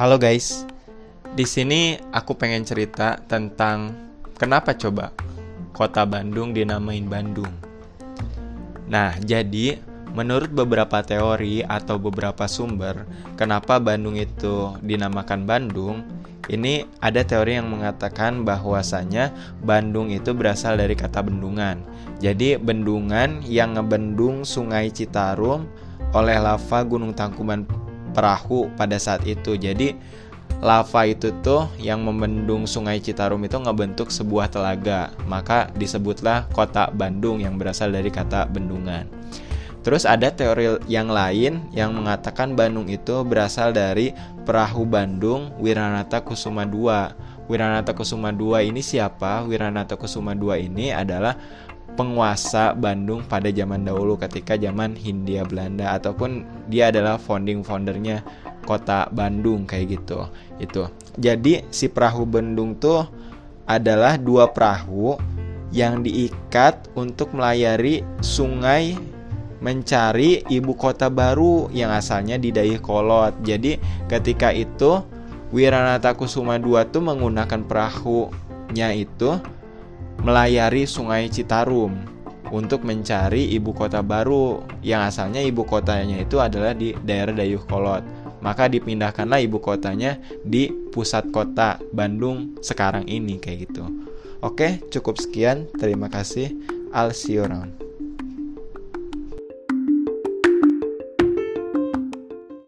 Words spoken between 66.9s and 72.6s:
untuk melayari sungai mencari ibu kota baru yang asalnya di